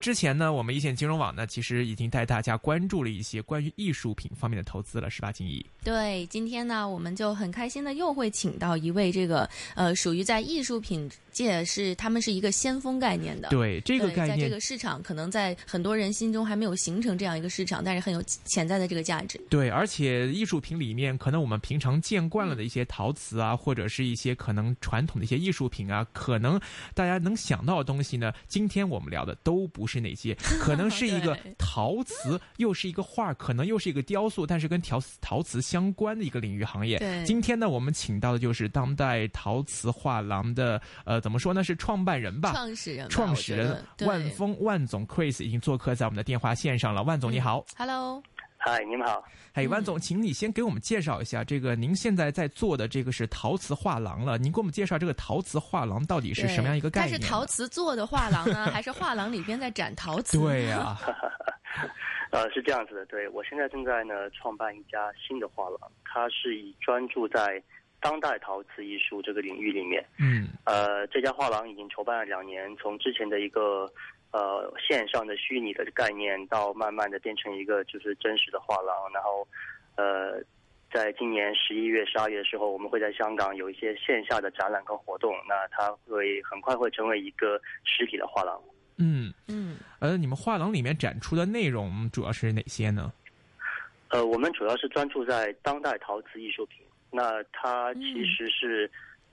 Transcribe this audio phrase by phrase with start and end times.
[0.00, 5.64] 之前呢，我们一线金融网呢，其实已经带大家关注了一些关于艺术品方面的投资了，是吧，金怡？
[5.84, 13.50] 对，今天呢，我们就很开心的又会请到一位这个呃，属于在艺术品界是他们是一个先锋概念的。
[13.50, 19.38] 对这个概念，在这个市场可能在很多人心中还没有形成这样一个市场，但是很有潜在的这个价值。
[19.50, 26.58] 对，而且艺术品里面，可能我们平常见惯了的一些陶瓷啊，或者是一些可能传统的一些艺术品啊，可能
[26.94, 30.34] 大家能想到的东西呢，今天我们聊的都不是哪些。
[30.60, 36.98] 可能是一个陶瓷，又是一个画，可能又是一个雕塑，但是跟陶陶瓷相关的一个领域行业。
[37.26, 41.64] 今天呢，我们请到的就是当代陶瓷画廊的，呃，怎么说呢？
[41.64, 42.52] 是创办人吧？
[42.52, 47.02] 创始人，创始人万峰万总 Chris 已经做客在我们的电话线上了。
[47.02, 48.22] 万总你好，Hello。
[48.62, 49.24] 嗨，你们好。
[49.54, 54.36] 哎，万总，请你先给我们介绍一下这个您现在在做的这个是陶瓷画廊了。
[54.36, 57.18] 您给我们介绍这个陶瓷画廊到底是什么样一个概念？
[57.18, 60.38] 它是陶瓷做的画廊呢，还是画廊里边在展陶瓷？
[60.38, 60.94] 对呀，
[62.32, 63.06] 呃，是这样子的。
[63.06, 67.62] 对我现在正在呢创办一家新的画廊，它是以专注在
[67.98, 70.04] 当代陶瓷艺术这个领域里面。
[70.18, 70.48] 嗯。
[70.66, 73.90] 呃，这家画廊已经筹办了两年，从之前的一个。
[74.32, 79.46] 呃，线上的虚拟的概念，到慢慢的变成一个就是真实的画廊，然后，
[79.96, 80.40] 呃，
[80.92, 88.60] 在今年十一月、十二月的时候，我们会在香港有一些线下的展览跟活动，那它会很快会成为一个实体的画廊。
[88.98, 93.12] 嗯嗯，呃，你们画廊里面展出的内容主要是哪些呢？
[94.10, 98.88] 呃，我们主要是专注在当代陶瓷艺术品，那它其实是。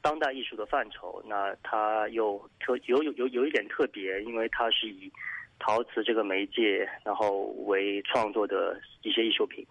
[0.08, 5.12] 当代艺术的范畴，那它又特有有有有一点特别，因为它是以
[5.60, 9.68] 陶瓷这个媒介，然后为创作的一些艺术品。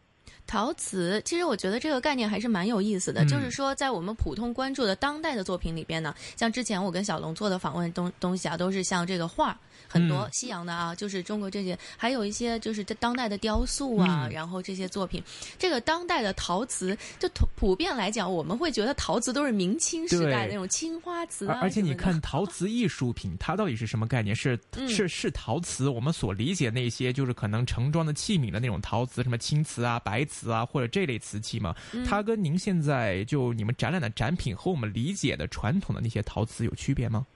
[0.46, 3.24] 陶瓷，其实我觉得这个概念还是蛮有意思的。
[3.24, 9.58] 就是说，在我们普通关注的当代的作品里边呢，像之前我跟小龙做的访问东东西啊，都是像这个画。
[9.88, 15.22] 很多西洋的啊，就是中国这些，还有一些就是这当代的雕塑啊，然后这些作品，
[15.58, 21.58] 这个当代的陶瓷，就普普遍来讲，我们会觉得陶瓷都是明清时代的那种青花瓷啊。
[21.60, 24.34] 而且你看陶瓷艺术品，它到底是什么概念？
[24.34, 24.58] 是
[24.88, 31.74] 是是陶瓷，我们所理解那些就是可能盛装的器皿的那种陶瓷，什么青瓷啊、白瓷啊，或者这类瓷器吗？
[32.04, 37.26] 它跟您现在就你们展览的展品和我们理解的传统的那些陶瓷有区别吗？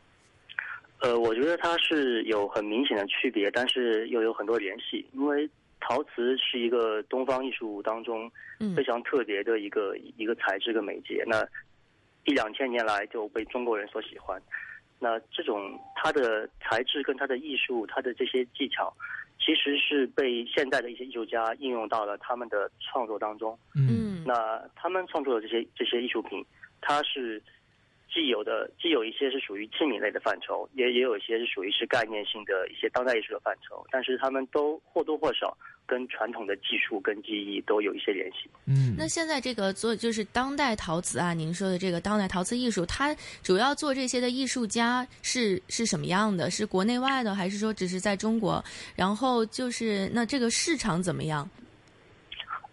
[1.03, 5.07] 呃，我觉得它是有很明显的区别，但是又有很多联系。
[5.15, 5.49] 因为
[5.81, 8.31] 陶瓷是一个东方艺术当中
[8.77, 11.43] 非常特别的一个一个材质跟媒介，那
[12.27, 14.39] 一两千年来就被中国人所喜欢。
[14.99, 18.93] 那这种它的材质跟它的艺术，它的这些技巧，
[19.39, 23.59] 其实是被现代的一些艺术家应用到了他们的创作当中。
[23.75, 26.45] 嗯，那他们创作的这些这些艺术品，
[26.83, 27.43] 它是。
[28.13, 35.57] 既有的既有一些是属于器皿类的范畴，也也有一些是属于是概念性的一些当代艺术的范畴，但是他们都或多或少
[35.87, 38.51] 跟传统的技术跟技艺都有一些联系。
[38.67, 46.51] 嗯，那现在这个做就是当代陶瓷啊，您说的这个当代陶瓷艺术，它主要做这些的艺术家是是什么样的？
[46.51, 48.63] 是国内外的，还是说只是在中国？
[48.97, 51.49] 然后就是那这个市场怎么样？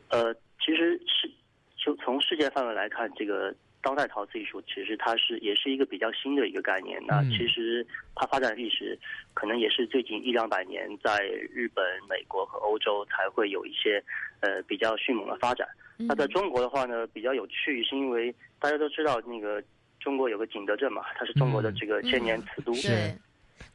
[0.09, 1.29] 呃，其实是
[1.77, 3.53] 就从世界范围来看，这个。
[3.81, 7.01] 当代陶瓷艺术其实它是也是一个比较新的一个概念。
[7.07, 8.97] 那其实它发展历史
[9.33, 11.19] 可能也是最近一两百年，在
[11.53, 14.03] 日本、美国和欧洲才会有一些
[14.41, 15.67] 呃比较迅猛的发展。
[15.97, 19.63] 那在中国的话呢，比较有趣，是因为大家都知道那个
[19.99, 22.73] 中国有个景德镇嘛，它是中国的这个千年瓷都。
[22.73, 23.15] 对，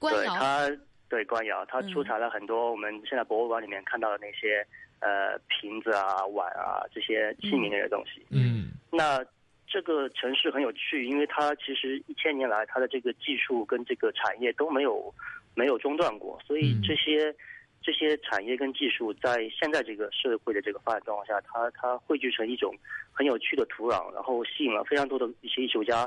[0.00, 0.70] 对它
[1.08, 4.66] 对官窑，它出产了很多我们现在博物馆里面看到的那些
[5.00, 8.26] 呃瓶子啊、碗啊这些器皿类的东西。
[8.30, 9.24] 嗯，那。
[9.72, 15.10] 这个城市很有趣，因为它其实一千年来它的这个技术跟这个产业都没有
[15.54, 17.34] 没有中断过，所以这些
[17.80, 22.74] 这些产业跟技术在现在这个社会的这个发展状况下，它它汇聚成一种
[23.14, 26.06] 很有趣的土壤，然后吸引了非常多的一些艺术家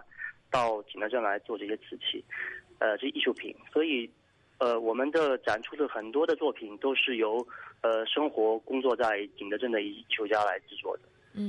[0.52, 2.24] 到景德镇来做这些瓷器，
[2.78, 3.56] 呃，这些艺术品。
[3.74, 4.08] 所以，
[4.60, 7.44] 呃，我们的展出的很多的作品都是由
[7.82, 11.04] 呃生活工作在景德镇的艺术家来制作的。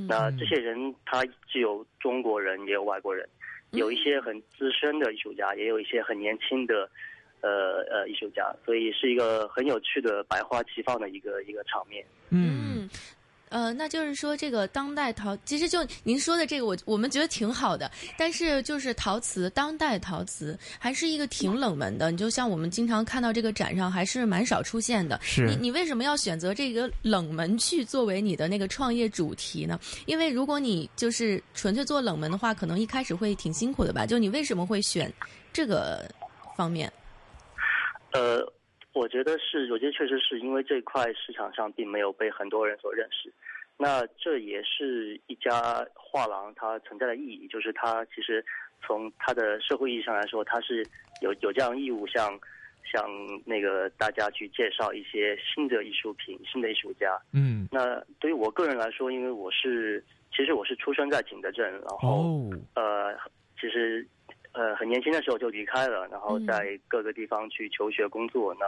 [0.07, 3.27] 那这些人，他既有中国人，也有外国人，
[3.71, 6.89] 有一些很资深的艺术家，也有一些很年轻的，
[7.41, 12.05] 呃呃艺术家，所以是一个很有趣的百花齐放的一个一个场面。
[12.31, 12.66] 嗯。
[13.49, 17.89] 呃，那就是说，这个当代陶，其实就您说的这个，我我们觉得挺好的。
[18.17, 22.11] 但是，就是陶瓷，当代陶瓷还是一个挺冷门的。
[22.11, 25.19] 你就像我们经常看到这个展上，还是蛮少出现的。
[25.21, 25.47] 是。
[25.47, 29.79] 你你为什么要选择这个冷门去作为你的那个创业主题呢？
[30.05, 34.05] 因为如果你就是纯粹做冷门的话，可能一开始会挺辛苦的吧？
[34.05, 35.11] 就你为什么会选
[35.53, 36.09] 这个
[36.55, 36.91] 方面？
[38.11, 38.41] 呃。
[38.97, 43.31] 我觉得是，我觉得确实是因为这块市场上并没有被很多人所认识。
[43.77, 48.43] 那这也是一家画廊它存在的意义，就是它其实
[48.81, 50.83] 从它的社会意义上来说，它是
[51.21, 52.39] 有有这样义务向
[52.91, 53.05] 向
[53.45, 57.15] 那个大家去介绍一些新的艺术品、新的艺术家。
[57.33, 60.03] 嗯，那对于我个人来说，因为我是
[60.35, 63.15] 其实我是出生在景德镇，然后、哦，呃，
[63.61, 64.07] 其实
[64.57, 66.45] 呃很年轻的时候就离开了，然后嗯。
[66.47, 68.55] 在各个地方去求学工作。
[68.59, 68.65] 那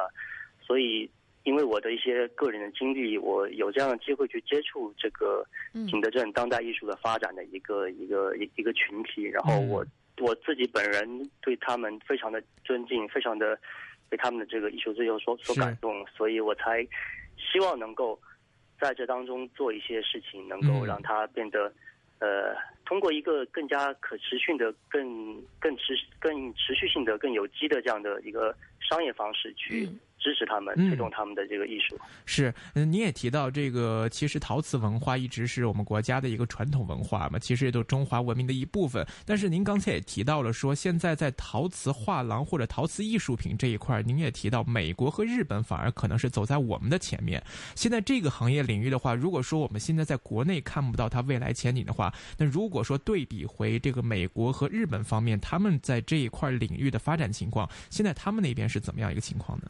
[0.61, 1.09] 所以
[1.43, 5.43] 因为我的一些个人的经历，我有这样的机会去接触这个
[5.73, 5.87] 嗯。
[5.87, 9.83] 景德镇当代艺术的发展的一个一个一一个群体，然后我、
[10.19, 13.57] 我自己本人对他们非常的尊敬，非常的
[14.09, 16.85] 被他们的这个艺术追求所所感动，所以我才
[17.37, 18.19] 希望能够
[18.79, 20.85] 在这当中做一些事情，能够嗯。
[20.85, 21.73] 让它变得、
[22.19, 22.55] 呃，
[22.85, 29.87] 通过一个更加可持续的、更更持更持续性的、更有机的这样的一个商业方式去
[30.19, 31.97] 支持他们、嗯推动他们的这个艺术。
[32.25, 39.05] 是，嗯，你也提到这个，其实陶瓷文化一直是我们国家的一个传统文化嘛，其实也都中华文明的一部分。
[39.25, 47.41] 但是您刚才也提到了说，现在在陶瓷画廊或者陶瓷艺术品这一块儿，您也提到美国和日本反而可能是走在我们的前面。
[47.75, 59.69] 现在这个行业领域的话，如果说我们现在在国内看不到它未来前景的话，那如果说对比回这个美国和日本方面，他们在这一块领域的发展情况，现在他们那边是怎么样一个情况呢？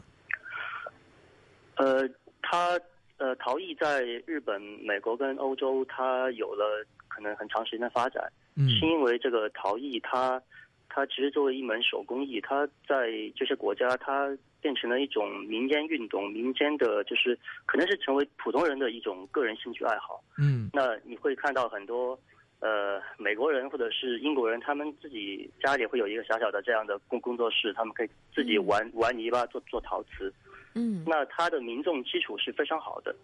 [1.80, 2.08] 呃，
[2.42, 2.80] 它
[3.18, 8.22] 呃陶艺在日本、美国跟欧洲，它有了可能很长时间的发展，
[8.58, 10.42] 嗯是因为这个陶艺它
[10.90, 20.22] 它其实作为一门手工艺，它在这些国家它变成了一种民间运动，民间的就是可能是成为普通人的一种个人兴趣爱好。
[20.38, 22.20] 嗯那你会看到很多
[22.60, 30.34] 呃美国人或者是英国人，他们自己家里会有一个小小的这样的工工作室，他们可以自己嗯玩、玩泥巴做做陶瓷。
[30.80, 31.04] 嗯。
[31.06, 33.16] 那它的民众基础是非常好的，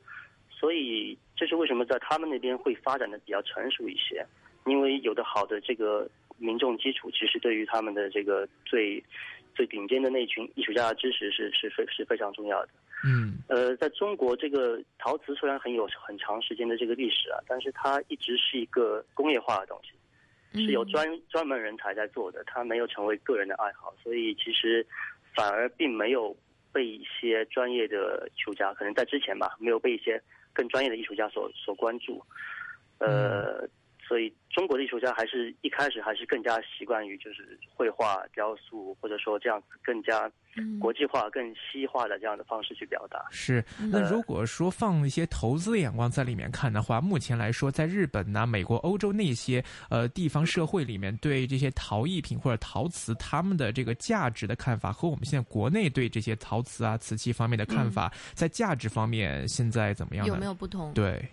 [0.50, 4.26] 所以这是为什么在他们那边会发展的比较成熟一些，
[4.66, 9.04] 因为有的好的这个民众基础，其实对于他们的这个最
[9.54, 12.70] 最顶尖的那群艺术家的支持是是非是非常重要的。
[13.06, 13.38] 嗯。
[13.48, 24.86] 呃，在中国，这个陶瓷虽然很有很长时间的这个历史啊，但是它一直是一个工业化的东西，是有嗯专专门人才在做的，它没有成为个人的爱好，所以其实
[25.36, 26.36] 反而并没有
[26.76, 32.22] 被一些专业的艺术家，可能在之前吧，没有被一些更专业的艺术家所所关注。
[32.98, 33.66] 呃，
[34.08, 43.26] 所以中国的艺术家还是一开始还是更加习惯于就是绘画、雕塑，或者说这样子更加嗯国际化、更西化的这样的方式去表达。
[43.32, 60.28] 是，那如果说放一些投资的眼光在里面看的话，目前来说，在日本呐、美国、欧洲那些呃地方社会里面，对这些陶艺品或者陶瓷他们的这个价值的看法，和我们现在国内对这些陶瓷啊、瓷器方面的看法，在价值方面现在怎么样？
[60.28, 60.94] 有没有不同？
[60.94, 61.28] 对，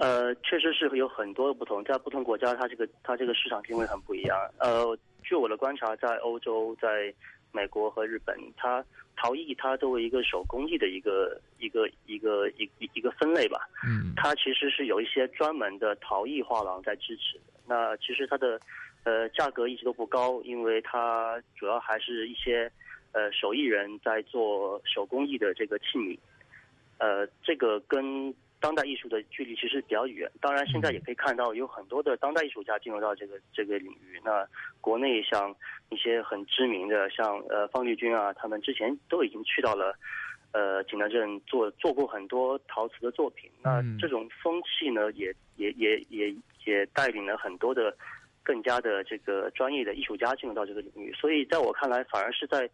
[0.00, 4.36] 呃，确实是有很多的不同，在不同国家，它这个它这个市场定位很不一样。
[4.58, 7.12] 呃，据我的观察，在欧洲、在
[7.52, 8.82] 美国和日本，它
[9.14, 17.52] 陶艺它作为一个手工艺的一个一个一个一一一个分类吧，嗯它其实是有一些专门的陶艺画廊在支持的。
[17.66, 18.58] 那其实它的
[19.04, 22.72] 呃价格一直都不高，因为它主要还是一些
[23.12, 26.18] 呃手艺人在做手工艺的这个器皿。
[26.98, 30.30] 呃，这个跟当代艺术的距离其实比较远。
[30.40, 34.20] 当然，现在也可以看到有很多的当代艺术家进入到这个这个领域。
[34.22, 34.46] 那
[34.82, 35.54] 国内像
[35.88, 39.94] 一些很知名的，像呃方力钧啊，他们之前都已经去到了
[40.52, 43.50] 呃景德镇做做过很多陶瓷的作品。
[43.62, 46.34] 那嗯这种风气呢，也也也也
[46.66, 47.96] 也带领了很多的
[48.42, 51.12] 更加的这个专业的艺术家进入到这个领域。
[51.14, 52.68] 所以在我看来，反而是在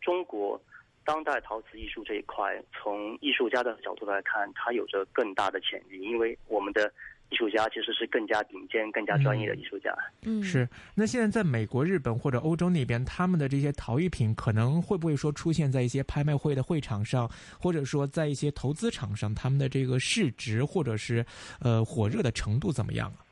[0.00, 0.60] 中国。
[1.04, 6.92] 当代陶瓷艺术这一块，从艺术家的角度来看，它有着更大的潜力，因为我们的
[7.30, 9.92] 艺术家其实是更加顶尖、更加专业的艺术家。
[10.22, 10.68] 嗯，是。
[10.94, 17.28] 那现在在美国、日本或者欧洲那边，他们的这些陶艺品可能会不会说出现在一些拍卖会的会场上，
[17.58, 21.24] 或者说在一些投资场上，他们的这个市值或者是
[21.60, 23.24] 呃火热的程度怎么样啊？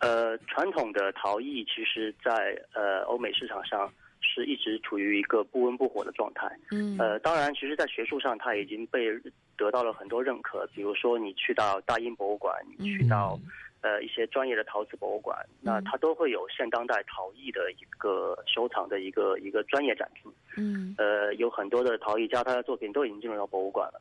[0.00, 3.92] 呃，传统的陶艺其实在呃欧美市场上
[4.28, 6.46] 是一直处于一个不温不火的状态。
[6.70, 9.08] 嗯呃，当然，其实，在学术上，它已经被
[9.56, 10.68] 得到了很多认可。
[10.74, 13.38] 比如说，你去到大英博物馆，你去到
[13.80, 20.30] 呃一些专业的陶瓷博物馆，那它都会有现当代陶艺的一个收藏的一个一个专业展厅。
[20.56, 24.00] 嗯呃，有很多的陶艺家，他的作品都已经进入到博物馆了。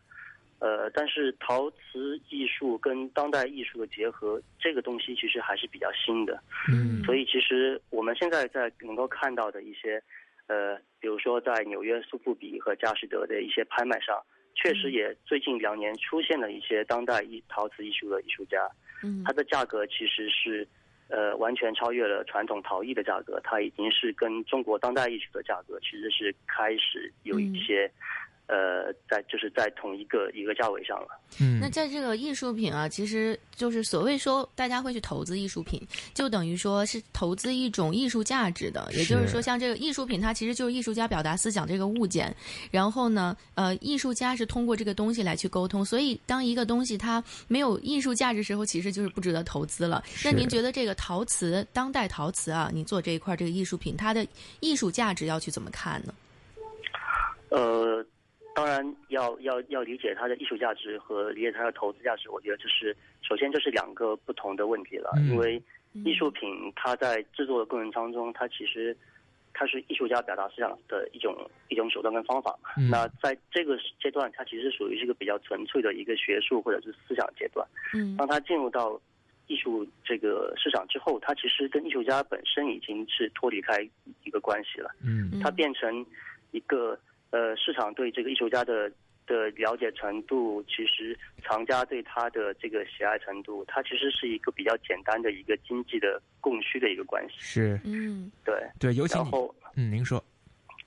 [0.60, 6.42] 呃，但是陶瓷艺术跟当代艺术的结合，这个东西其实还是比较新的。
[6.68, 10.02] 嗯所以，其实我们现在在能够看到的一些，
[10.48, 14.20] 呃，比如说在纽约苏富比和佳士得的一些拍卖上，
[14.56, 18.68] 确实也最近两年出现了一些当代艺陶瓷艺术的艺术家，
[19.04, 20.68] 嗯它的价格其实是
[21.08, 27.92] 呃完全超越了传统陶艺的价格，它已经是跟中国当代艺术的价格其实是开始有一些。
[28.48, 31.10] 呃，在就是在同一个一个价位上了。
[31.40, 35.82] 嗯那在这个艺术品啊，其实就是所谓说大家会去投资艺术品，
[36.14, 42.34] 就等于说是投资一种艺术价值的，也就是说，像这个艺术品，它其实就是艺术家表达思想这个物件。
[42.72, 50.02] 然后呢，呃，艺术家是通过这个东西来去沟通，所以当一个东西它没有艺术价值时候，其实就是不值得投资了。
[50.24, 54.26] 那您觉得这个陶瓷，当代陶瓷啊，你做这一块这个艺术品，它的
[54.62, 56.14] 艺术价值要去怎么看呢？
[57.50, 58.06] 呃，
[58.58, 65.12] 当然要要要理解它的艺术价值和理解它的投资价值，我觉得这是首先这是两个不同的问题了。
[65.18, 65.62] 嗯因为
[66.04, 68.98] 艺术品它在制作的过程当中，它其实
[69.54, 72.70] 它是艺术家表达思想的一种一种手段跟方法嘛。
[72.80, 77.64] 嗯那在这个阶段，它其实属于是一个比较纯粹的一个学术或者是思想阶段。
[77.94, 79.00] 嗯当它进入到
[79.46, 83.88] 艺术这个市场之后，它其实跟艺术家本身已经是脱离开
[84.24, 84.90] 一个关系了。
[85.06, 86.04] 嗯它变成
[86.50, 87.00] 一个
[87.32, 88.92] 呃市场对这个艺术家的
[89.26, 97.36] 的了解程度，其实藏家对他的这个喜爱程度，它其实是一个比较简单的一个经济的供需的一个关系。
[97.40, 97.80] 是。
[97.84, 98.32] 嗯。
[98.46, 100.24] 对，对，尤其然后嗯，您说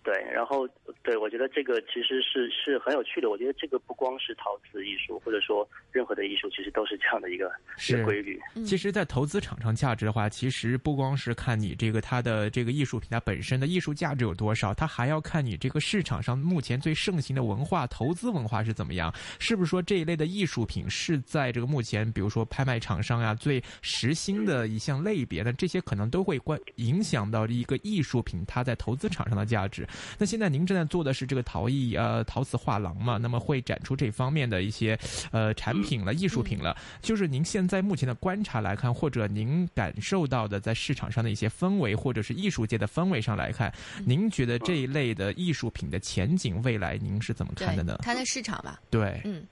[0.03, 0.67] 对，然后
[1.03, 3.29] 对我觉得这个其实是是很有趣的。
[3.29, 8.41] 我觉得这个不光是陶瓷艺术，或者说任何的艺术，其实都是这样的一个是规律。
[8.55, 19.13] 嗯其实，在投资场上价值的话，其实不光是看你这个它的这个艺术品它本身的艺术价值有多少，它还要看你这个市场上目前最盛行的文化投资文化是怎么样。
[19.39, 25.53] 是不是说这一类的艺术品是在这个目前，比如说拍卖场上呀最时兴的一项类别呢？
[25.53, 29.87] 这些可能都会关影响到一个艺术品它在投资场上的价值。
[30.19, 33.19] 那现在您正在做的是这个陶艺呃陶瓷画廊嘛？
[33.19, 34.99] 那么会展出这方面的一些
[35.33, 36.77] 呃产品了、艺术品了。
[37.01, 43.73] 就是您现在目前的观察来看，或者您感受到的在市场上的一些氛围，或者是艺术界的氛围上来看，
[44.07, 48.05] 您觉得这一类的艺术品的前景未来您是怎么看的呢对，？
[48.05, 49.43] 它的市场吧，对，嗯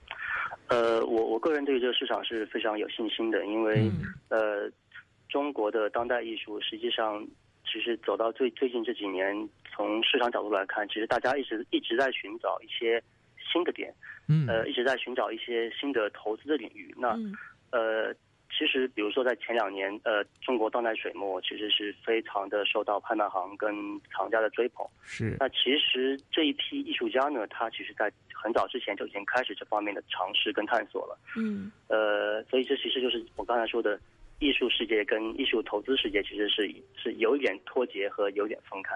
[0.69, 4.71] 呃，我我个人对于这个市场是非常有信心的，因为、嗯呃，
[5.29, 7.27] 中国的当代艺术实际上
[7.71, 13.03] 其实走到最最近这几年，从市场角度来看，其实大家一直一直在寻找一些
[13.53, 13.95] 新的点，
[14.29, 16.95] 嗯呃，一直在寻找一些新的投资的领域。
[16.97, 17.33] 那嗯
[17.71, 18.15] 呃，
[18.51, 24.87] 其实比如说在前两年，呃，中国当代水墨其实是非常的受到拍卖行跟藏家的追捧。
[25.03, 31.19] 是那其实这一批艺术家呢，他其实在很早之前就已经开始这方面的尝试跟探索了。
[31.37, 33.99] 嗯呃，所以这其实就是我刚才说的，
[34.39, 38.95] 艺术世界跟艺术投资世界其实是是有一点脱节和有点分开。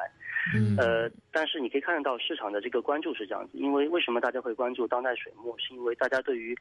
[0.55, 6.57] 嗯呃，但是你可以看得到市场的这个关注是这样子，因为为什么大家会关注当代水墨，是因为大家对于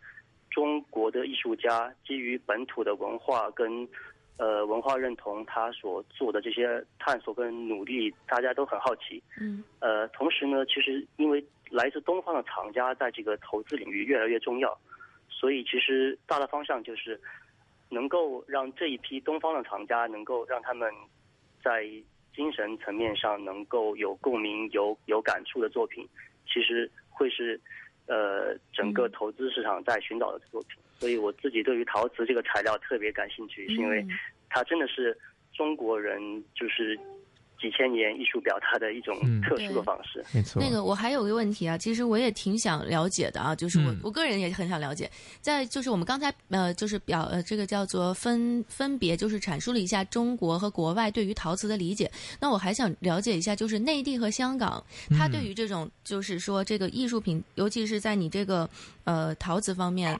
[0.49, 3.87] 中国的艺术家基于本土的文化跟
[4.37, 9.21] 呃文化认同，他所做的这些探索跟努力，大家都很好奇。
[9.39, 14.77] 嗯呃，同时呢，其实因为来自东方的藏家在这个投资领域越来越重要，
[15.29, 17.19] 所以其实大的方向就是
[17.91, 20.89] 能够让这一批东方的藏家能够让他们
[21.63, 21.83] 在
[22.33, 26.07] 精神层面上能够有共鸣、有有感触的作品，
[26.47, 27.59] 其实会是
[28.07, 30.81] 呃整个嗯投资市场在寻找的作品。
[30.97, 34.09] 所以我自己对于陶瓷这个材料特别感兴趣，是因为嗯
[34.49, 35.17] 它真的是
[35.51, 36.97] 中国人就是
[37.61, 40.25] 几千年艺术表达的一种嗯特殊的方式。
[40.33, 40.59] 没错。
[40.61, 45.09] 那个我还有个问题啊，其实我也挺想了解的啊，就是我、嗯我个人也很想了解，
[45.41, 54.83] 在就是我们刚才呃就是表呃这个叫做分分别就是阐述了一下中国和国外对于陶瓷的理解，那我还想了解一下，就是内地和香港，
[55.15, 58.67] 它嗯对于这种就是说这个艺术品，尤其是在你这个
[59.03, 60.19] 呃陶瓷方面。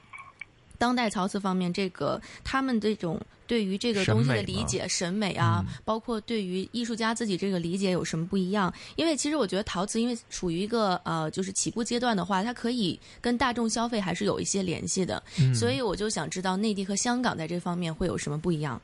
[0.82, 8.72] 当代陶瓷方面，这个他们这种对于这个东西的理解、审美啊，嗯包括对于艺术家自己这个理解有什么不一样？
[8.96, 18.82] 因为其实我觉得陶瓷，因为处于一个呃就是起步阶段的话，它可以跟大众消费还是有一些联系的，嗯所以我就想知道内地和香港在这方面会有什么不一样？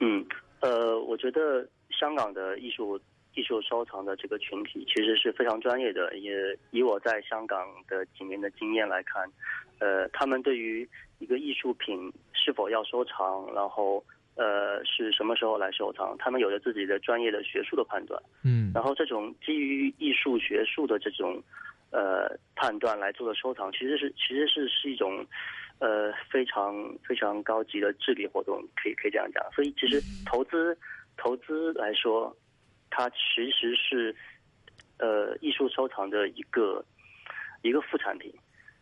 [0.00, 0.24] 嗯，
[0.60, 2.96] 呃，我觉得香港的艺术
[3.38, 9.30] 艺术收藏的这个群体其实是非常专业的，也以我在香港的几年的经验来看，
[9.78, 10.88] 呃，他们对于
[11.20, 14.04] 一个艺术品是否要收藏，然后
[14.34, 18.20] 呃是什么时候来收藏，他们有着自己的专业的学术的判断。
[18.42, 21.40] 嗯然后这种基于艺术学术的这种
[21.92, 25.24] 呃判断来做的收藏，其实是其实是是一种
[25.78, 26.74] 呃非常
[27.06, 29.44] 非常高级的智力活动，可以可以这样讲。
[29.52, 30.76] 所以其实投资
[31.16, 32.36] 投资来说，
[32.90, 34.14] 它其实是
[34.98, 36.84] 呃艺术收藏的一个
[37.62, 38.32] 一个副产品。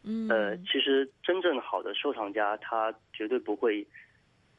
[0.09, 3.85] 嗯，呃，其实真正好的收藏家，他绝对不会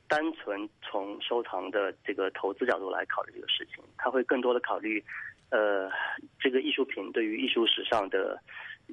[0.08, 5.02] 单纯从收藏的这个投资角度来考虑这个事情，他会更多的考虑，
[5.50, 5.90] 呃，
[6.38, 8.38] 这个艺术品对于艺术史上的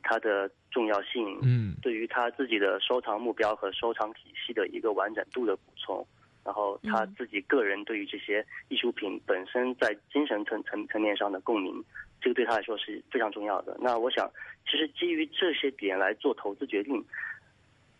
[0.02, 6.06] 它的重要性，嗯，对于他自己的收藏目标和收藏体系的一个完整度的补充，
[6.44, 11.82] 然后他自己个人对于这些艺术品本身在精神层层层面上的共鸣。
[12.20, 13.76] 这个对他来说是非常重要的。
[13.78, 14.30] 那我想，
[14.64, 17.04] 其实基于这些点来做投资决定，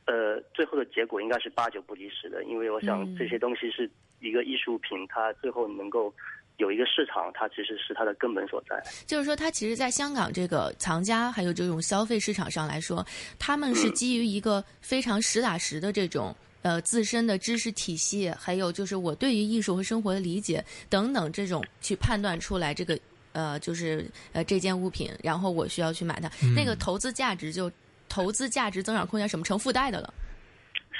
[0.06, 2.42] 呃，最后的结果应该是八九不离十的。
[2.44, 6.10] 因为我想这些东西是一个艺术品，它最后能够
[6.56, 8.82] 有一个市场，它其实是它的根本所在。
[9.06, 13.04] 就是说，它其实，在香港这个藏家还有这种消费市场上来说，
[13.38, 22.98] 他们是基于一个非常实打实的这种呃自身的知识体系，还有就是我对于艺术和生活的理解等等这种去判断出来这个。
[23.36, 27.68] 呃，就是呃这件物品，然后我需要去买它，那个投资价值就
[28.08, 30.14] 投资价值增长空间什么成附带的了。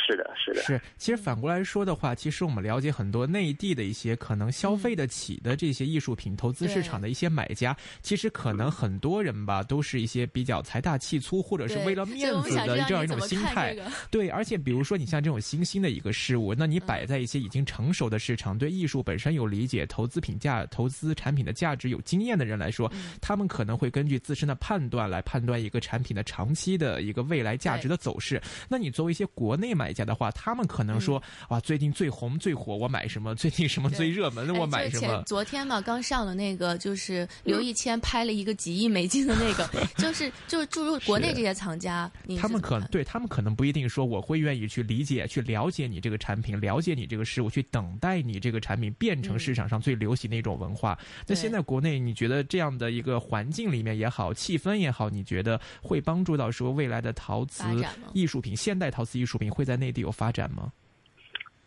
[0.06, 0.80] 是的，是的，是。
[0.98, 13.74] 其实反过来说的话，其实我们了解很多内地的一些可能消费得起的这些艺术品投资市场的一些买家，其实可能很多人吧，都是一些比较财大气粗，或者是为了面子的这样一种心态。
[14.10, 22.92] 对，而且比如说你像这种新兴的一个事物，那你摆在一些已经成熟的市场，对艺术本身有理解、投资品价、投资产品的价值有经验的人来说，
[23.22, 28.38] 他们可能会根据自身的判断来判断一个产品的长期的一个未来价值的走势。
[28.68, 33.34] 那你作为一些国内买家的话，他们可能说啊，最近最红最火，我买什么？
[33.34, 35.22] 最近什么最热门，我买什么？
[35.24, 42.10] 昨天嘛，刚上了那个，就是刘一谦拍了一个几亿美金的那个，就是就是注入国内这些藏家，
[42.40, 50.98] 他们可能对他们可能不一定说我会愿意去理解、去了解你这个产品，了解你这个事物，去等待你这个产品变成市场上最流行的一种文化。
[51.26, 57.64] 那现在国内，你觉得这样的一个环境里面也好，气氛也好，你觉得会帮助到说未来的陶瓷
[58.12, 60.32] 艺术品、现代陶瓷艺术品会在内地有发？
[60.32, 60.72] 展吗？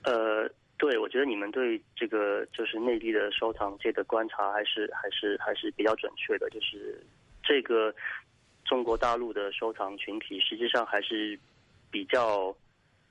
[0.03, 6.49] 呃，对，我觉得你们对这个就是内地的收藏界的观察还是还是还是比较准确的。
[6.49, 6.99] 就是
[7.43, 7.93] 这个
[8.65, 11.39] 中国大陆的收藏群体，实际上还是
[11.91, 12.53] 比较，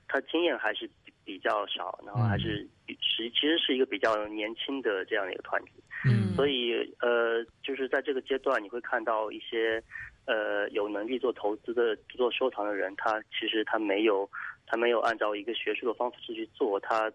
[0.07, 0.89] 他经验还是
[1.23, 2.67] 比较少，然后还是
[3.01, 5.71] 实其实是一个比较年轻的这样的一个团体。
[6.05, 9.81] 嗯，所以呃，就是在这个阶段，你会看到一些
[10.25, 14.29] 呃有能力做投资的、做收藏的人，他其实他没有。
[14.67, 17.11] 他没有按照一个学术的方式去做，他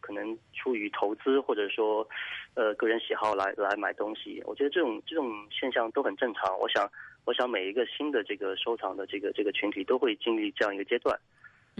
[0.00, 2.08] 可能出于投资或者说，
[2.54, 4.42] 呃，个人喜好来来买东西。
[4.46, 6.58] 我觉得这种这种现象都很正常。
[6.58, 6.90] 我想，
[7.24, 11.18] 我想每一个新的这个收藏的这个这个群体都会经历这样一个阶段。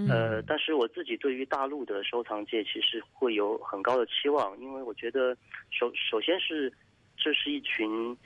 [0.09, 5.37] 呃，但是我自己对于大陆的收藏界其实会有很高的期望，因为我觉得
[5.71, 6.73] 首首先是
[7.17, 8.17] 这是一群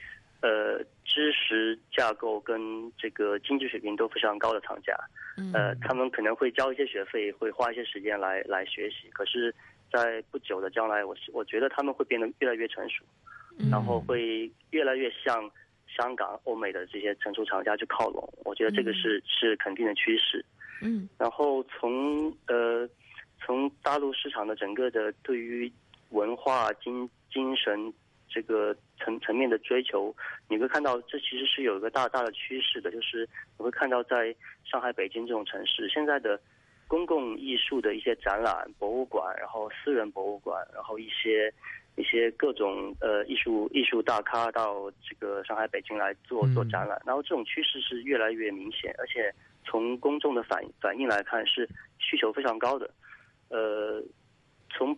[0.43, 4.93] 呃知识架构跟这个经济水平都非常高的厂家。
[5.55, 9.09] 呃，他们可能会交一些学费，会花一些时间来来学习。
[9.13, 9.55] 可是，
[9.93, 13.05] 在不久的将来，我我觉得他们会变得越来越成熟，
[13.71, 15.51] 然后会越来越向
[15.87, 18.29] 香港、欧美的这些成熟厂家去靠拢。
[18.45, 20.45] 我觉得这个是是肯定的趋势。
[20.83, 22.89] 嗯，然后从呃
[23.39, 25.71] 从大陆市场的整个的对于
[26.11, 27.93] 文化精精神。
[28.37, 30.15] 这个层层面的追求，
[30.47, 36.39] 你会看到这其实是有一个大大的趋势的，就是你会看到在上海、北京这种城市，现在的
[36.87, 41.51] 公共艺术的一些展览、博物馆，然后私人博物馆，然后一些
[41.97, 51.67] 一些各种呃艺术艺术大咖到这个上海、北京来做做展览，然后这种趋势是越来越明显，而且从公众的反反应来看是
[51.99, 52.91] 需求非常高的，
[53.49, 54.03] 呃，
[54.69, 54.95] 从。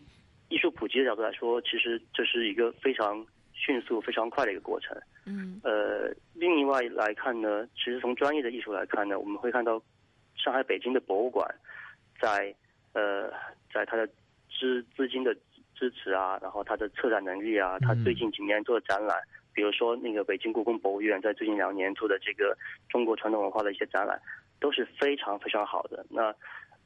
[0.49, 4.97] 艺术普及的角度来说，其实这是一个非常迅速、非常快的一个过程。
[5.27, 5.61] 嗯。
[5.63, 9.83] 呃，另外来看呢，其实从专业的艺术来看呢，我们会看到
[10.37, 11.47] 上海、北京的博物馆
[12.21, 12.55] 在
[12.95, 13.31] 呃，
[13.73, 14.07] 在它的
[14.49, 15.35] 资资金的
[15.75, 19.17] 支持啊，然后它的策展能力啊，它最近几年做的展览，
[19.53, 22.57] 比如说那个北京故宫博物院在最近两年做的这个
[22.89, 24.21] 中国传统文化的一些展览，
[24.59, 26.05] 都是非常非常好的。
[26.09, 26.35] 那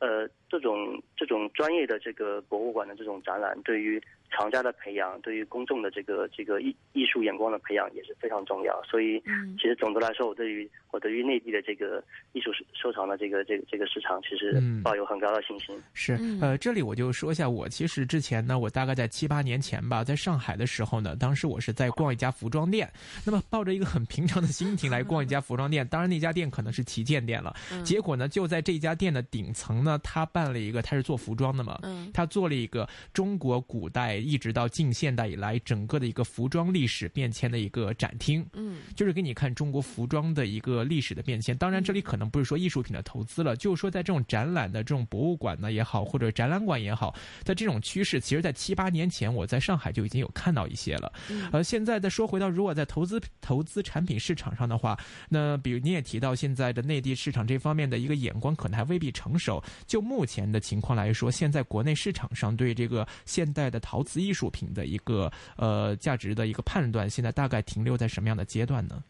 [0.03, 8.83] 呃，这种这种专业的这个博物馆的这种展览，对于藏家的培养，对于公众的这个这个艺艺术眼光的培养也是非常重要。
[8.83, 9.23] 所以，
[9.57, 15.77] 其实总的来说，我对于我对于内地的这个艺术收藏的这个这个这个市场，其实抱有很高的信心。
[15.95, 22.91] 是，呃，这里我就说一下，我其实之前呢，我大概在七八年前吧，在上海的时候呢，当时我是在逛一家服装店，
[23.25, 27.55] 那么抱着一个很平常的心情来逛一家服装店，当然那家店可能是旗舰店了。
[27.85, 31.81] 结果呢，就在这家店的顶层呢，他办了一个，他是做服装的嘛，
[32.13, 40.83] 他做了一个中国古代一直到近现代以来整个的一个服装历史变迁的一个展厅，嗯，就是给你看中国服装的一个。
[40.93, 51.13] 历史的变迁，当然这里可能不是说艺术品的投资了，就是说在这种展览的这种博物馆呢也好，或者展览馆也好，在这种趋势，其实，在七八年前我在上海就已经有看到一些了。
[51.51, 54.99] 呃现在再说回到，如果在投资投资产品市场上的话，
[55.31, 59.63] 那比如你也提到现在的内地市场这方面的一个眼光可能还未必成熟。
[59.87, 69.03] 就目前的情况来说，现在国内市场上对这个现代的陶瓷艺术品的一个呃价值的一个判断，现在大概停留在什么样的阶段呢？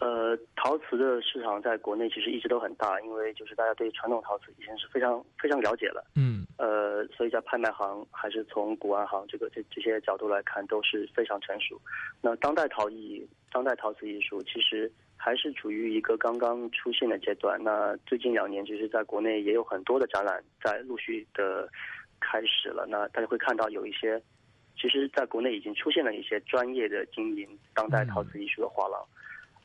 [0.00, 6.04] 呃，陶瓷的市场在国内其实一直都很大，因为就是大家对传统陶瓷已经是非常非常了解了。
[6.14, 6.46] 嗯。
[6.56, 11.80] 呃，所以在拍卖行还是从古玩行这个这这些角度来看都是非常成熟。
[12.20, 17.60] 那当代陶艺、当代陶瓷艺术其实还是处于一个刚刚出现的阶段。
[17.60, 21.68] 那最近两年，其实在国内也有很多的展览在陆续的
[22.20, 22.86] 开始了。
[22.88, 24.20] 那大家会看到有一些，
[24.76, 29.04] 其实在国内已经出现了一些专业的经营当代陶瓷艺术的画廊。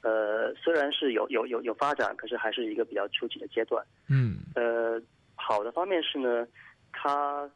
[0.01, 3.85] 呃，虽然是有有有有发展，可是还是一个比较初级的阶段。
[4.09, 4.39] 嗯。
[4.55, 5.01] 呃，
[5.35, 6.45] 好的方面是呢，
[6.91, 7.49] 它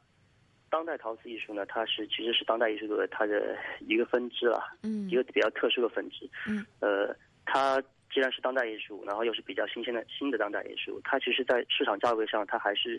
[0.69, 4.63] 当代陶瓷艺术呢，它是其实是当代艺术的它的一个分支了。
[4.83, 5.09] 嗯。
[5.09, 6.29] 一个比较特殊的分支。
[6.47, 6.65] 嗯。
[6.79, 7.13] 呃，
[7.45, 7.81] 它
[8.13, 12.97] 既然是当代艺术，然后又是比较新鲜的新的当代艺术，它其实在市场价位上，它还是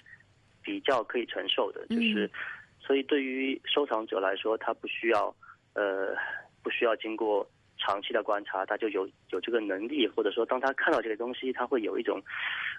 [0.68, 1.86] 比较可以承受的。
[1.88, 2.30] 就是，
[2.78, 5.34] 所以对于收藏者来说，他不需要
[5.72, 6.14] 呃
[6.62, 7.48] 不需要经过。
[7.80, 12.20] 长期的观察，他就有有这个能力，或者说，当他看到这个东西，他会有一种，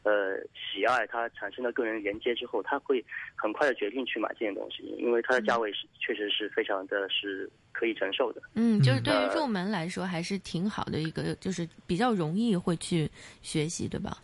[0.03, 8.41] 呃，喜爱，他产生了个人连接之后，他会很快的决定去买这件东西，因为它的价位是确实是非常的是可以承受的。
[8.55, 13.09] 嗯，就是对于入门来说，还是挺好的一个，就是比较容易会去
[13.41, 14.17] 学习，对吧？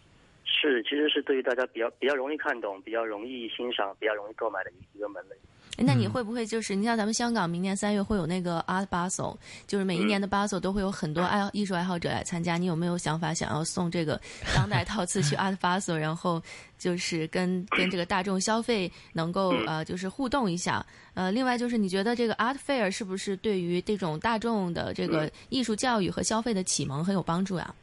[0.69, 5.35] 是，其实是对于大家比较比较容易看懂、比较容易欣赏、比较容易购买的一个门类。
[5.77, 9.35] 那你会不会就是你像咱们香港明年三月会有那个 Art Basel，
[9.67, 12.55] 就是每一年的 Basel 都会有很多爱艺术爱好者来参加。
[12.55, 14.19] 你有没有想法想要送这个
[14.55, 16.41] 当代套瓷去 Art Basel，然后
[16.77, 20.85] 就是跟跟这个大众消费能够呃就是互动一下？
[21.13, 27.75] 呃，另外就是你觉得这个 Art Fair 是不是对于这种大众的这个艺术教育和消费的启蒙很有帮助呀？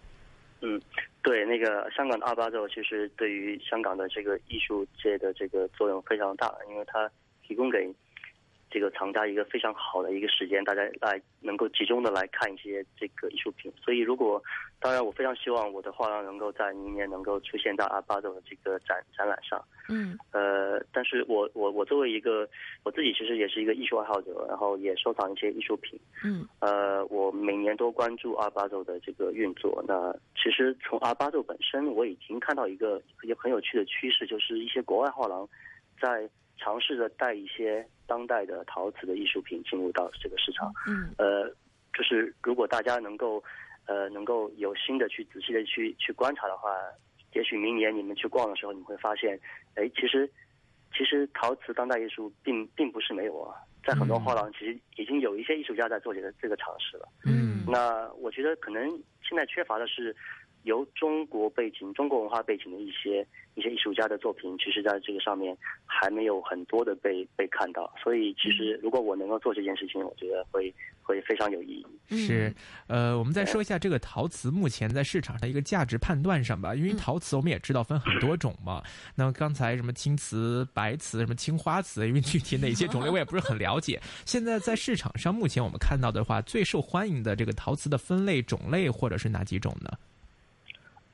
[0.62, 0.80] 嗯，
[1.22, 7.10] 对，那个香港的二八周其实对于香港的这个艺术界的这个作用非常大，因为它。
[7.44, 7.92] 提供给
[8.70, 13.70] 这个藏家一个非常好的一个时间，大家来能够集中的来看一些这个艺术品。
[13.84, 14.42] 所以，如果
[14.82, 19.62] 当然，我非常希望我的画廊能够在明年能够出现在阿巴总的这个展展览上。
[19.88, 20.18] 嗯。
[20.32, 22.48] 呃，但是我我我作为一个
[22.82, 25.98] 我自己其实也是一个艺术爱好者，然后也收藏一些艺术品。
[26.24, 26.46] 嗯。
[26.58, 29.82] 呃，我每年都关注阿巴总的这个运作。
[29.86, 35.48] 那其实从阿巴总本身，我已经看到一个一个很有趣的趋势，就是一些国外画廊
[36.00, 36.28] 在。
[36.58, 41.48] 尝试着带一些当代的陶瓷的艺术品进入到这个市场，嗯，呃，
[41.92, 43.42] 就是如果大家能够，
[43.86, 46.70] 呃，能够有心的去仔细的去去观察的话，
[47.34, 49.38] 也许明年你们去逛的时候，你会发现，
[49.74, 50.30] 哎，其实，
[50.96, 58.88] 其实陶瓷当代艺术并并不是没有啊，在很多画廊其实已经有一些艺术家在做这个这个尝试了，嗯，那我觉得可能
[59.22, 60.14] 现在缺乏的是。
[60.64, 67.92] 由中国背景、中国文化背景的一些一些艺术家的作品，其实在这个上面还没有很多的被被看到。
[68.00, 71.86] 所以，其实如果我能够做这件事情，我觉得会会非常有意义。
[72.16, 72.54] 是，
[72.86, 76.74] 呃，我们再说一下这个陶瓷目前在市场上一个价值判断上吧。
[76.74, 78.82] 因为陶瓷我们也知道分很多种嘛。
[79.14, 84.00] 那么刚才什么青瓷、白瓷、什么青花瓷，因为具体哪些种类我也不是很了解。
[84.26, 89.90] 现在在市场上目前我们看到的话，最受欢迎的这个陶瓷的分类种类或者是哪几种呢？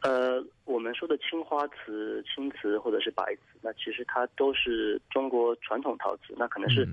[0.01, 6.89] 呃，我们说的青花瓷、青瓷或者是白瓷，那其实它都是中国传统陶瓷，那可能是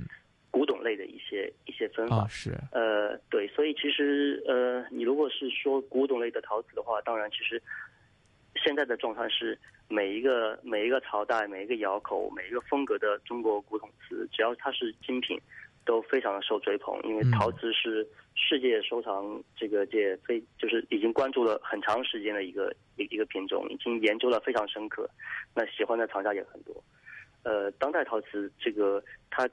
[0.56, 2.26] 古董类的一些一些分法。
[2.30, 2.52] 是。
[2.72, 7.62] 呃，对，所以其实呃，你如果是说古董类的陶瓷的话，当然其实
[8.64, 15.38] 现在的状态是每一个每一个朝代、每一个窑口、每一个风格的中国古董瓷，只要它是精品。
[15.88, 25.08] 都非常的受追捧，因为陶瓷是世界收藏这个界非就是已经关注了很长时间的一个一一个品种，已经研究了非常深刻，
[25.54, 26.74] 那喜欢的藏家也很多。
[27.44, 29.48] 呃，当代陶瓷这个它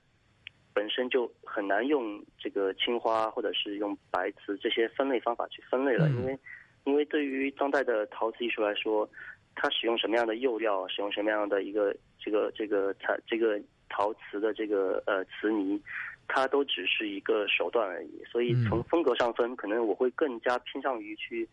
[0.74, 6.38] 本身就很难用这个青花或者是用白瓷这些分类方法去分类了，因为
[6.84, 9.08] 因为对于当代的陶瓷艺术来说，
[9.54, 15.80] 它使用什么样的釉料，使用什么样的一个这个这个它这个陶瓷的这个呃瓷泥，
[16.26, 18.22] 它都只是一个手段而已。
[18.30, 21.48] 所以从风格上分，可能我会更加偏向于去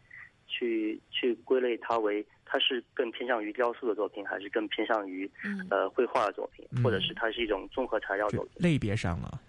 [0.47, 5.29] 去去归类它为它是更偏向于雕塑的作品，还是更偏向于
[5.69, 8.53] 呃绘画的作品，或者是它是一种综合材料作品。
[8.57, 9.39] 类别上了，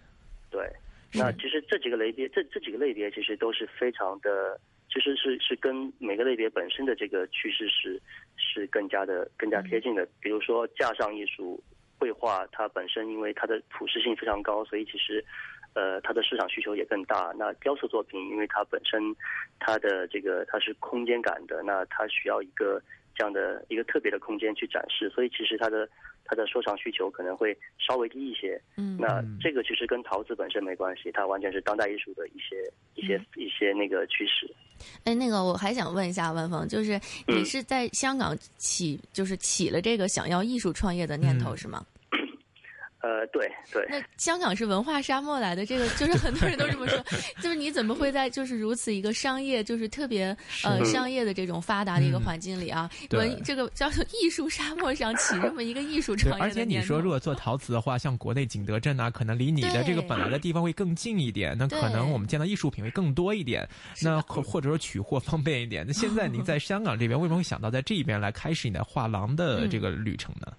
[0.50, 0.70] 对。
[1.12, 4.60] 那其实这几个类别，这这几个类别其实都是非常的，
[4.92, 8.00] 其实是是跟每个类别本身的这个趋势是
[8.36, 10.06] 是更加的更加贴近的。
[10.20, 11.60] 比如说架上艺术、
[11.98, 15.24] 绘画，它本身因为它的普适性非常高，所以其实
[15.74, 17.32] 呃它的市场需求也更大。
[17.36, 19.00] 那雕塑作品，因为它本身
[19.58, 22.80] 它的这个它是空间感的，那它需要一个
[23.14, 25.88] 这样的一个特别的空间去展示，所以其实它的。
[26.22, 34.48] 它的收藏需求可能会稍微低一些，嗯，那这个其实跟陶瓷本身没关系，它完全是当代艺术的一些一些一些那个趋势。
[35.02, 41.84] 哎，那个我还想问一下万峰，就是你是在香港起，就是起了这个想要艺术创业的念头是吗？
[43.02, 43.86] 呃，对对。
[43.88, 46.98] 那香港是文化沙漠来的，这个就是很多人都这么说。
[47.42, 56.42] 就是你怎么会在就是如此一个商业，就是特别呃商业的这种发达的一个环境里啊，文这个叫做艺术沙漠上起这么一个艺术创业？
[56.42, 63.66] 而且你说如果做陶瓷的话，像国内景德镇啊，可能离你的这个本来的地方会更近一点，那可能我们见到艺术品会更多一点，
[64.02, 65.86] 那或或者说取货方便一点。
[65.86, 70.52] 那现在您在 香港这边，为什么会想到在这边来开始你的画廊的这个旅程呢？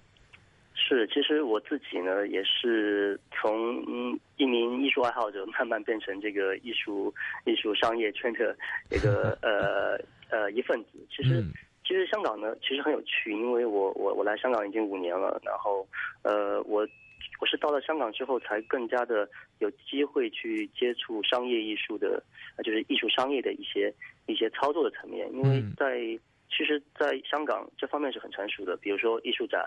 [0.94, 7.12] 是，其实我自己呢，也是从一名艺术爱好者慢慢变成这个艺术
[7.46, 8.54] 艺术商业圈的
[8.90, 9.98] 一个 呃
[10.30, 10.90] 呃一份子。
[11.08, 11.42] 其实，
[11.82, 15.86] 其实香港呢，其实很有趣，因为我我我来香港已经五年了，然后
[16.24, 16.86] 呃我
[17.40, 19.26] 我是到了香港之后，才更加的
[19.60, 22.22] 有机会去接触商业艺术的，
[22.62, 23.92] 就是艺术商业的一些
[24.26, 25.32] 一些操作的层面。
[25.32, 25.98] 因为在
[26.50, 29.62] 其实，在香港这方面是很成熟的，比如说艺术展。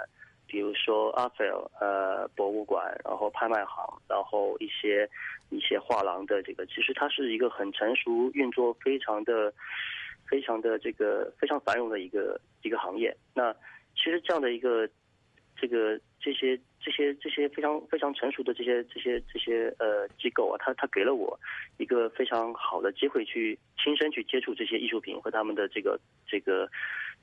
[0.55, 5.05] 比如说阿菲尔呃博物馆，然后拍卖行，然后一些
[5.49, 9.53] 一些画廊的这个，其实它是一个很成熟、运作非常的、
[10.25, 13.13] 非常的这个非常繁荣的一个一个行业。
[13.33, 13.53] 那
[13.97, 14.87] 其实这样的一个
[15.57, 21.37] 这个这些这些这些非常非常成熟的这些这些这些呃机构啊，他他给了我
[21.77, 26.69] 一个非常好的机会去亲身去接触这些艺术品和他们的这个这个。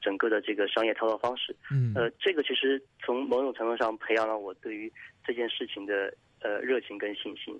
[0.04, 4.92] 整个的这个商业操作方式，嗯，呃，这个其实从某种程度上培养了我对于
[5.24, 7.54] 这件事情的呃热情跟信心，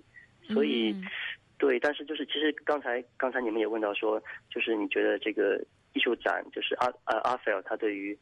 [0.53, 0.93] 所以，
[1.57, 5.57] 对，但是就是其实刚才刚才你们也问到说，就是你觉得这个
[5.93, 8.17] 艺术展就是阿呃阿菲尔他对于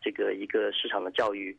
[0.00, 1.56] 这个一个市场的教育，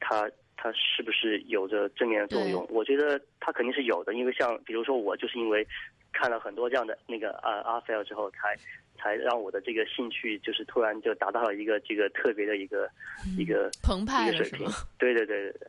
[0.00, 0.28] 他
[0.62, 2.64] 他是不是有着正面的作用？
[2.70, 5.66] 我觉得它肯定是有的，因为像比如说我就是因为
[6.12, 8.56] 看了很多这样的那个呃阿菲尔之后才。
[8.94, 12.88] 才让我的这个兴趣就是突然就达到了一个这个特别的一个
[13.36, 14.64] 一个澎湃的水平。
[14.96, 15.68] 对对对对对。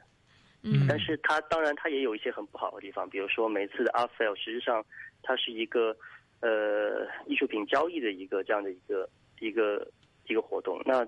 [0.61, 0.85] 嗯。
[0.87, 4.85] 但是它当然它也有一些很不好的地方，比如说每次的 art fair 实际上
[5.23, 5.97] 它是一个
[6.41, 9.87] 呃艺术品交易的一个这样的一个一个
[10.27, 11.03] 一个活动，那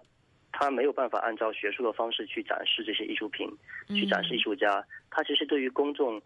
[0.57, 3.45] 它没有办法按照学术的方式去展示这些艺术品，
[3.89, 4.81] 去展示艺术家。
[5.11, 6.21] 他其实对于公众，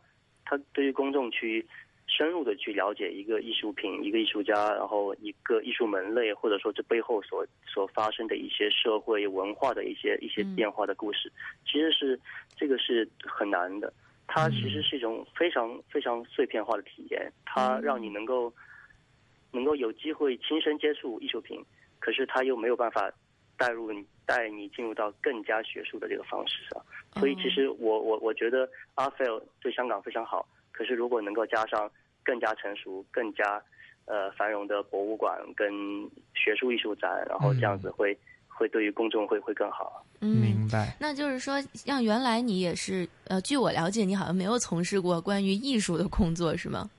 [0.45, 1.67] 他对于公众去。
[2.11, 11.31] 深入的去了解一个艺术品、一个艺术家，然后一个艺术门类，或者说这背后所所发生的一些社会文化的一些一些变化的故事，
[11.67, 12.19] 其实是
[12.57, 13.93] 这个是很难的。
[14.25, 18.51] 它其实是一种非常非常碎片化的体验，它让你能够
[19.51, 21.63] 能够有机会亲身接触艺术品，
[21.99, 23.07] 可是它又没有办法
[23.59, 26.81] 带入你带你进入到更加学术的这个方式上。
[27.19, 30.47] 所以，其实我我我觉得阿菲尔对香港非常好。
[30.71, 31.91] 可是，如果能够加上
[32.23, 33.61] 更加成熟、更加
[34.05, 35.69] 呃繁荣的博物馆跟
[36.33, 38.17] 学术艺术展，然后这样子会
[38.47, 40.05] 会对于公众会会更好。
[40.21, 40.95] 嗯，明白。
[40.99, 46.89] 那就是说，像原来你也是呃，据我了解，你好像没有从事过关于艺术的工作，是吗？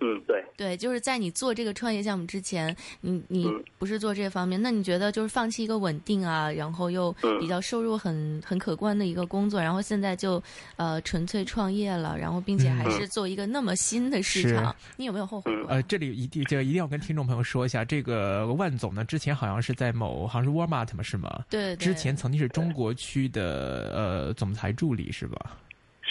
[0.00, 10.42] 嗯，对，对，就是在你做这个创业项目之前，你你不是做这方面，那你觉得就是放弃一个稳定啊，然后又比较收入很很可观的一个工作，然后现在就
[10.76, 15.70] 呃纯粹创业了，然后并且还是做一个那么新的市场，你有没有后悔过？
[15.70, 21.44] 呃，这里一定就一定要跟听众朋友说一下，这个万总呢，之前好像是在某好像是 Walmart 嘛，是吗？
[21.50, 25.56] 对，之前曾经是中国区的呃总裁助理，是吧？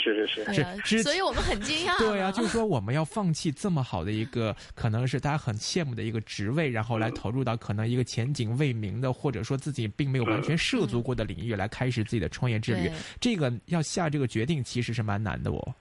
[0.03, 1.97] 是是是，是，所以我们很惊讶。
[1.97, 12.91] 对呀，就是说我们要放弃这么好的一个，可能是大家很羡慕的一个职位，然后来投入到可能一个前景未明的，或者说自己并没有完全涉足过的领域，来开始自己的创业之旅。
[13.19, 15.75] 这个要下这个决定，其实是蛮难的哦。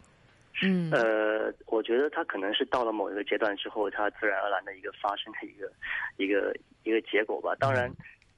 [0.62, 5.72] 嗯，呃，我觉得他可能是到了某一个阶段之后，他自然而然的一个发生的一个
[6.18, 6.54] 一个
[6.84, 7.56] 一个结果吧。
[7.58, 7.90] 当然，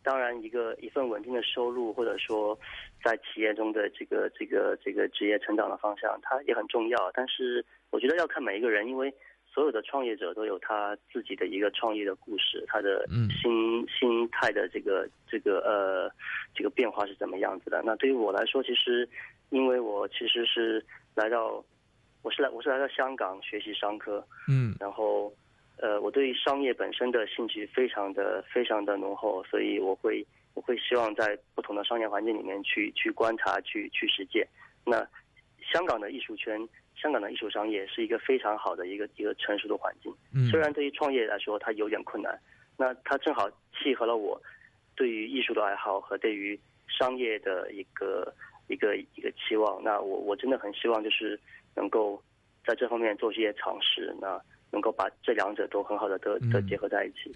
[0.05, 2.57] 当然一个一份稳定的收入，或者说
[3.03, 7.11] 在企业中的这个这个这个职业成长的方向，它也很重要。
[7.12, 9.12] 但是我觉得要看每一个人，因为。
[9.55, 13.07] 所有的创业者都有他自己的一个创业的故事，他的
[13.40, 16.11] 心心态的这个这个呃
[16.57, 17.81] 这个变化是怎么样子的？
[17.85, 19.09] 那对于我来说，其实
[19.51, 21.64] 因为我其实是来到
[22.23, 25.33] 我是来我是来到香港学习商科，嗯，然后
[25.79, 34.47] 呃我对商业本身的兴趣非常的非常的浓厚，所以我会我会希望在不同的商业环境里面去去观察去去实践。
[34.85, 35.07] 那
[35.73, 36.69] 香港的艺术圈。
[36.97, 40.15] 香港的艺术商业是一个非常好的一个一个成熟的环境，
[40.49, 42.39] 虽然对于创业来说它有点困难，
[42.79, 44.41] 那它正好契合了我
[44.95, 48.33] 对于艺术的爱好和对于商业的一个
[48.69, 49.83] 一个一个期望。
[49.83, 51.39] 那我我真的很希望就是
[51.75, 52.23] 能够
[52.65, 54.41] 在这方面做一些尝试，那
[54.75, 57.33] 能够把这两者都很好的都都结合在一起。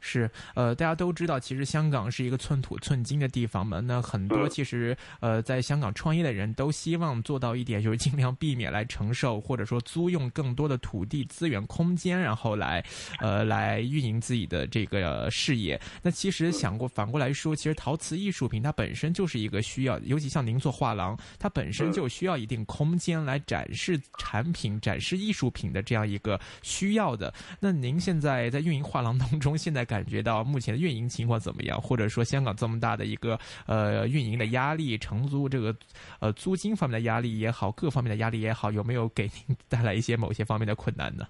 [0.00, 3.80] 是，呃，大家都知道，其实香港是一个寸土寸金的地方嘛。
[3.80, 12.84] 那很多其实，呃，在香港创业的人都希望做到一点，就是尽量避免来承受或者说租用更多的土地资源空间，然后来，
[13.18, 15.80] 呃，来运营自己的这个事业。
[16.02, 27.32] 那其实想过反过来说，其实陶瓷艺术品它本身就是一个需要，尤其像您做画廊，它本身就需要一定空间来展示产品、展示艺术品的这样一个需要的。
[27.58, 29.43] 那您现在在运营画廊当中？
[29.44, 31.78] 中现在感觉到目前的运营情况怎么样？
[31.78, 35.76] 或者说香港这么大的一个呃运营的压力，承租这个
[36.18, 41.28] 呃租金方面的压力也好，各方面的压力也好，有没有给您带来一些某些方面的困难呢？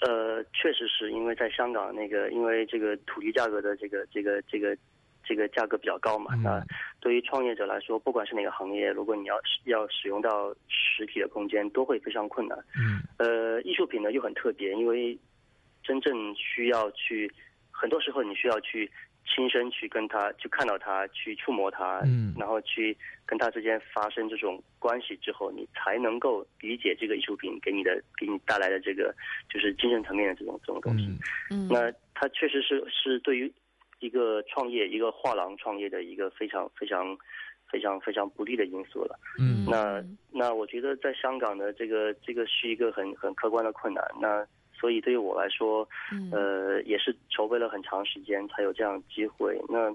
[0.00, 4.74] 呃，确实是因为在香港那个，因为这个土地价格的这个这个这个
[5.22, 6.64] 这个价格比较高嘛，那
[7.00, 12.58] 对于创业者来说，不管是哪个行业，如果你要要使用到实体的空间，都会非常困难。
[12.74, 15.18] 嗯，呃，艺术品呢又很特别，因为。
[15.82, 17.30] 真正需要去，
[17.70, 18.90] 很多时候你需要去
[19.26, 29.14] 亲身去跟他，去看到他，去触摸他，嗯，然后去跟他之间发生这种关系之后，你才能够理解这个艺术品给你的，给你带来的这个
[29.48, 31.06] 就是精神层面的这种这种东西。
[31.50, 33.52] 嗯，那它确实是是对于
[34.00, 37.16] 一个创业，一个画廊创业的一个非常非常
[37.70, 39.18] 非常非常不利的因素了。
[39.38, 44.04] 嗯，那那我觉得在香港的这个这个是一个很很客观的困难。
[44.20, 44.44] 那
[44.80, 45.86] 所以对于我来说，
[46.32, 49.60] 呃，也是筹备了很长时间才有这样机会。
[49.68, 49.94] 那，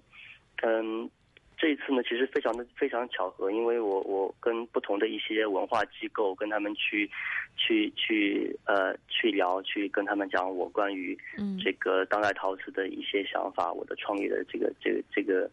[0.62, 1.10] 嗯，
[1.58, 7.10] 这一次呢，其实非常的非常巧合，因为我我跟不同的一些文化机构跟他们去，
[7.58, 11.18] 去去呃去聊，去跟他们讲我关于
[11.64, 15.50] 这个当代陶瓷的一些想法，我的创业的这个这个这个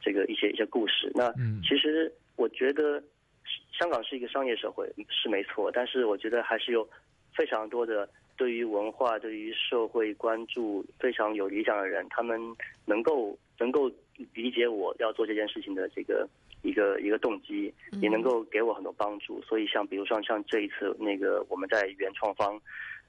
[0.00, 1.12] 这个一些一些故事。
[1.14, 1.30] 那
[1.62, 3.02] 其实我觉得
[3.78, 6.88] 香港是一个商业社会是没错，但是我觉得还是有
[7.36, 8.08] 非常多的。
[8.36, 12.40] 对于文化、对于社会关注非常有理想的人，他们
[12.84, 13.90] 能够能够
[14.34, 16.28] 理解我要做这件事情的这个
[16.62, 19.40] 一个一个动机，也能够给我很多帮助。
[19.42, 22.60] 所以，像比如说像这一次那个我们在原创方，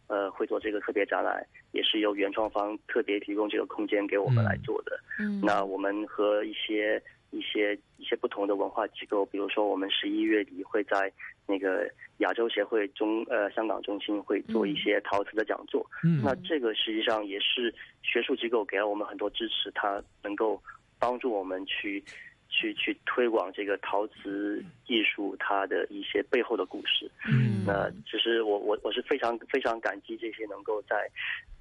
[0.07, 4.99] 呃，会做这个特别展览，也是由原创方特别提供这个空间给我们来做的。
[5.19, 7.01] 嗯，那我们和一些。
[7.31, 11.11] 一些一些不同的文化机构，比如说我们十一月底会在
[11.47, 15.85] 那个亚洲协会中呃香港中心会做一些陶瓷的讲座。
[16.03, 20.61] 嗯，那这个实际上也是学术机构给了我们很多支持，它能够
[20.99, 22.03] 帮助我们去
[22.49, 27.09] 去去推广这个陶瓷艺术它的一些背后的故事。
[27.27, 31.09] 嗯，那其实我我我是非常非常感激这些能够在。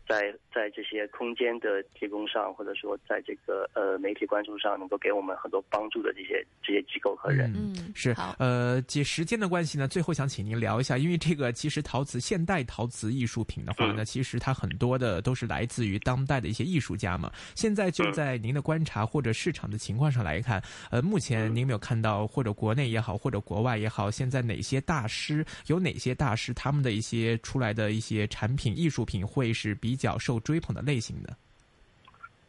[0.07, 8.15] 在在这些空间的提供上，或者说在这个呃媒体关注上，能够给我们很多帮助的这些这些机构和人，嗯，是。
[8.39, 17.33] 呃，借时间的关系呢，最后想请您聊一下，因为这个其实陶瓷现代陶瓷艺术品的话呢，其实它很多的都是来自于当代的一些艺术家嘛。
[17.55, 29.94] 现在就在您的观察或者市场的情况上来看，呃，目前您有没有看到或者国内也好，或者国外也好，现在哪些大师有哪些大师他们的一些出来的一些产品艺术品会是比。
[29.95, 31.37] 比较受追捧的类型的，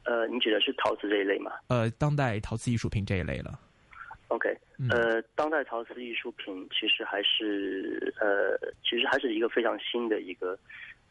[0.05, 1.51] 呃，你指的是陶瓷这一类吗？
[1.67, 3.59] 呃，当代陶瓷艺术品这一类了。
[4.29, 4.49] OK，
[4.89, 10.57] 呃，当代陶瓷艺术品其实还是呃，其实还是一个非常新的一个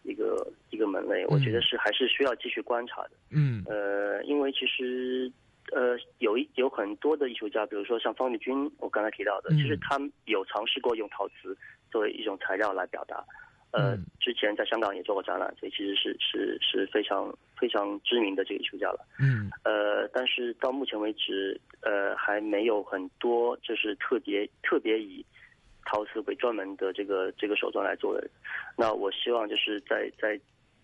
[0.03, 3.11] 一个一个门类，我觉得是还是需要继续观察的。
[3.31, 5.31] 嗯，呃，因为其实
[5.71, 11.57] 呃，有一有很多的艺术家，比如说像方力钧，我刚才提到的，其实他有尝试过用陶瓷
[11.93, 13.25] 作为一种材料来表达。
[13.77, 19.05] 呃，之前在香港也做过展览，所以其实是是是非常非常知名的这个艺术家了。
[19.19, 25.27] 嗯，呃，但是到目前为止，呃，还没有很多就是特别特别以
[25.85, 28.25] 陶瓷为专门的这个这个手段来做的。
[28.79, 30.41] 那我希望就是在在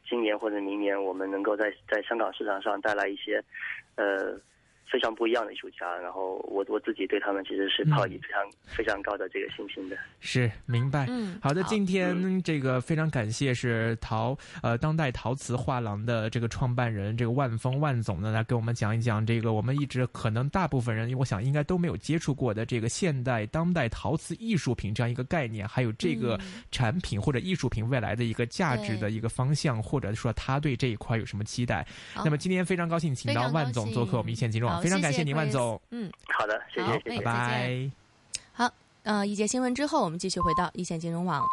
[0.08, 3.42] 今年或者明年，我们能够在在香港市场上带来一些
[3.94, 4.36] 呃。
[4.90, 9.96] 非常不一样的艺术家，然后我我自己对他们其实是抱以非常非常高的这个信心的。
[10.18, 26.36] 是明白，嗯，好的，今天这个非常感谢是陶呃当代陶瓷画廊的这个创办人这个万峰万总呢来给我们讲一讲这个我们一直可能大部分人我想应该都没有接触过的这个现代当代陶瓷艺术品这样一个概念，还有这个
[26.72, 31.86] 产品或者艺术品未来的一个价值的一个方向，或者说他对这一块有什么期待。
[32.16, 34.79] 那么今天非常高兴请到万总做客我们一线金融。
[34.82, 35.80] 非常感谢您，万总。
[35.90, 37.90] 嗯，好的，谢谢，拜拜。
[38.52, 38.72] 好，
[39.02, 41.46] 呃，一节新闻之后，我们继续回到一线金融网。